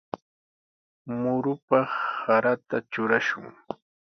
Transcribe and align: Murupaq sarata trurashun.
Murupaq 1.21 1.91
sarata 2.19 2.77
trurashun. 2.91 3.45